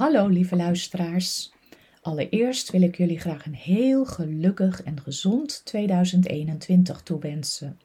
[0.00, 1.52] Hallo lieve luisteraars.
[2.02, 7.80] Allereerst wil ik jullie graag een heel gelukkig en gezond 2021 toewensen.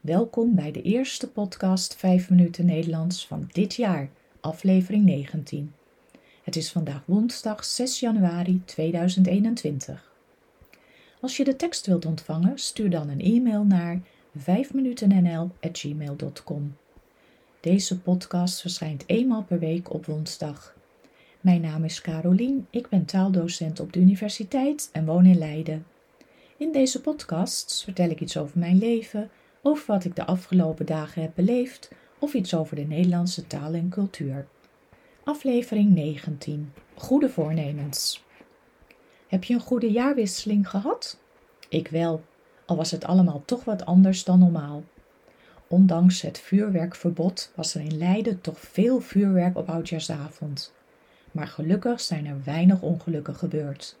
[0.00, 4.08] Welkom bij de eerste podcast 5 minuten Nederlands van dit jaar,
[4.40, 5.72] aflevering 19.
[6.42, 10.12] Het is vandaag woensdag 6 januari 2021.
[11.20, 14.00] Als je de tekst wilt ontvangen, stuur dan een e-mail naar
[14.38, 16.76] 5minutennl@gmail.com.
[17.60, 20.75] Deze podcast verschijnt eenmaal per week op woensdag.
[21.46, 25.86] Mijn naam is Carolien, ik ben taaldocent op de universiteit en woon in Leiden.
[26.56, 29.30] In deze podcasts vertel ik iets over mijn leven,
[29.62, 33.88] over wat ik de afgelopen dagen heb beleefd of iets over de Nederlandse taal en
[33.88, 34.46] cultuur.
[35.24, 36.72] Aflevering 19.
[36.94, 38.24] Goede voornemens.
[39.26, 41.18] Heb je een goede jaarwisseling gehad?
[41.68, 42.24] Ik wel,
[42.64, 44.84] al was het allemaal toch wat anders dan normaal.
[45.66, 50.74] Ondanks het vuurwerkverbod was er in Leiden toch veel vuurwerk op oudjaarsavond
[51.36, 53.96] maar gelukkig zijn er weinig ongelukken gebeurd.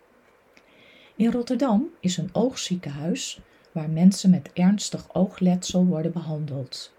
[1.16, 3.40] In Rotterdam is een oogziekenhuis
[3.72, 6.92] waar mensen met ernstig oogletsel worden behandeld.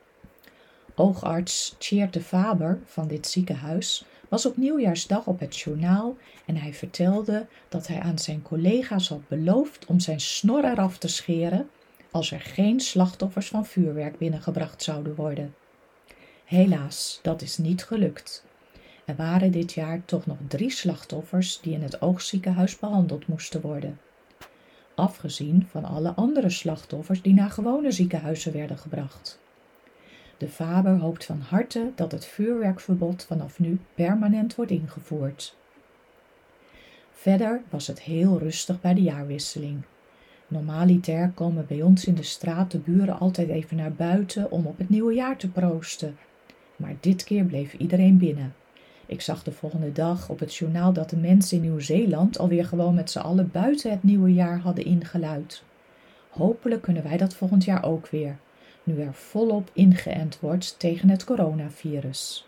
[0.96, 6.74] Oogarts Tjeerd de Faber van dit ziekenhuis was op nieuwjaarsdag op het journaal en hij
[6.74, 11.70] vertelde dat hij aan zijn collega's had beloofd om zijn snor eraf te scheren
[12.12, 15.56] als er geen slachtoffers van vuurwerk binnengebracht zouden worden.
[16.46, 18.46] Helaas, dat is niet gelukt.
[19.08, 24.00] Er waren dit jaar toch nog drie slachtoffers die in het oogziekenhuis behandeld moesten worden.
[24.96, 29.40] Afgezien van alle andere slachtoffers die naar gewone ziekenhuizen werden gebracht.
[30.38, 35.56] De Faber hoopt van harte dat het vuurwerkverbod vanaf nu permanent wordt ingevoerd.
[37.12, 39.82] Verder was het heel rustig bij de jaarwisseling.
[40.48, 44.78] Normaliter komen bij ons in de straat de buren altijd even naar buiten om op
[44.78, 46.18] het nieuwe jaar te proosten.
[46.76, 48.56] Maar dit keer bleef iedereen binnen.
[49.08, 52.96] Ik zag de volgende dag op het journaal dat de mensen in Nieuw-Zeeland alweer gewoon
[52.96, 55.64] met z'n allen buiten het nieuwe jaar hadden ingeluid.
[56.30, 58.38] Hopelijk kunnen wij dat volgend jaar ook weer,
[58.84, 62.48] nu er volop ingeënt wordt tegen het coronavirus.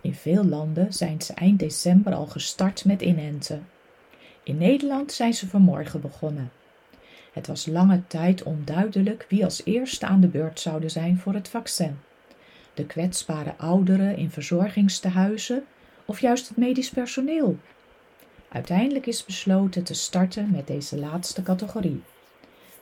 [0.00, 3.66] In veel landen zijn ze eind december al gestart met inenten.
[4.42, 6.50] In Nederland zijn ze vanmorgen begonnen.
[7.32, 11.48] Het was lange tijd onduidelijk wie als eerste aan de beurt zouden zijn voor het
[11.48, 11.98] vaccin
[12.74, 15.64] de kwetsbare ouderen in verzorgingstehuizen
[16.04, 17.58] of juist het medisch personeel.
[18.48, 22.02] Uiteindelijk is besloten te starten met deze laatste categorie.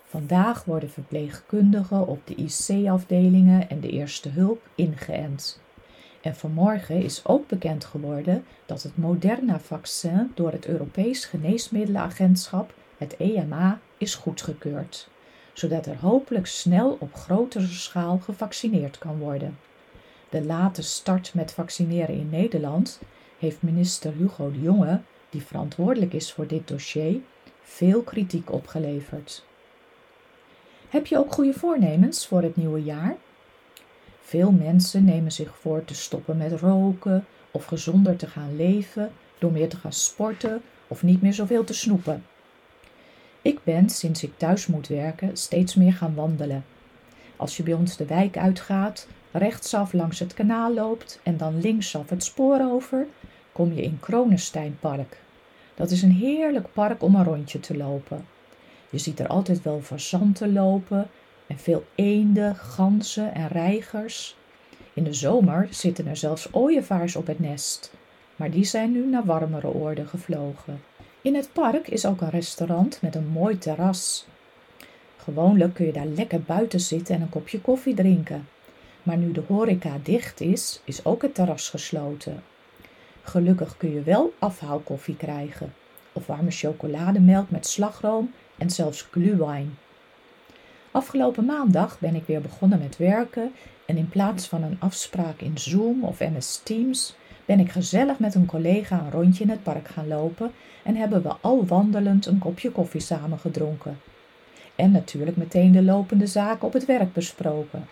[0.04, 5.60] Vandaag worden verpleegkundigen op de IC-afdelingen en de eerste hulp ingeënt.
[6.20, 13.80] En vanmorgen is ook bekend geworden dat het Moderna-vaccin door het Europees Geneesmiddelenagentschap, het EMA,
[13.98, 15.08] is goedgekeurd,
[15.52, 19.56] zodat er hopelijk snel op grotere schaal gevaccineerd kan worden
[20.32, 23.00] de late start met vaccineren in Nederland
[23.38, 25.00] heeft minister Hugo de Jonge,
[25.30, 27.20] die verantwoordelijk is voor dit dossier,
[27.62, 29.44] veel kritiek opgeleverd.
[30.88, 33.16] Heb je ook goede voornemens voor het nieuwe jaar?
[34.20, 39.52] Veel mensen nemen zich voor te stoppen met roken of gezonder te gaan leven door
[39.52, 42.24] meer te gaan sporten of niet meer zoveel te snoepen.
[43.42, 46.64] Ik ben sinds ik thuis moet werken steeds meer gaan wandelen.
[47.36, 52.08] Als je bij ons de wijk uitgaat, rechtsaf langs het kanaal loopt en dan linksaf
[52.08, 53.06] het spoor over,
[53.52, 55.20] kom je in Kronensteinpark.
[55.74, 58.26] Dat is een heerlijk park om een rondje te lopen.
[58.90, 61.08] Je ziet er altijd wel fazanten lopen
[61.46, 64.36] en veel eenden, ganzen en reigers.
[64.92, 67.92] In de zomer zitten er zelfs ooievaars op het nest,
[68.36, 70.82] maar die zijn nu naar warmere oorden gevlogen.
[71.22, 74.26] In het park is ook een restaurant met een mooi terras.
[75.16, 78.48] Gewoonlijk kun je daar lekker buiten zitten en een kopje koffie drinken.
[79.02, 82.42] Maar nu de horeca dicht is, is ook het terras gesloten.
[83.22, 85.74] Gelukkig kun je wel afhaalkoffie krijgen,
[86.12, 89.78] of warme chocolademelk met slagroom en zelfs glühwein.
[90.90, 93.52] Afgelopen maandag ben ik weer begonnen met werken
[93.86, 98.34] en in plaats van een afspraak in Zoom of MS Teams ben ik gezellig met
[98.34, 100.52] een collega een rondje in het park gaan lopen
[100.82, 104.00] en hebben we al wandelend een kopje koffie samen gedronken.
[104.76, 107.86] En natuurlijk meteen de lopende zaken op het werk besproken.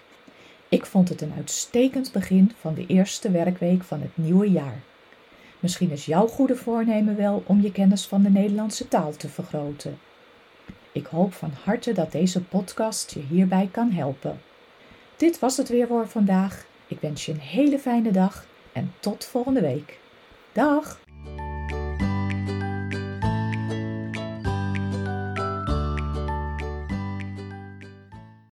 [0.71, 4.83] Ik vond het een uitstekend begin van de eerste werkweek van het nieuwe jaar.
[5.61, 9.99] Misschien is jouw goede voornemen wel om je kennis van de Nederlandse taal te vergroten.
[10.93, 14.41] Ik hoop van harte dat deze podcast je hierbij kan helpen.
[15.17, 16.67] Dit was het weer voor vandaag.
[16.87, 19.99] Ik wens je een hele fijne dag en tot volgende week.
[20.53, 21.01] Dag!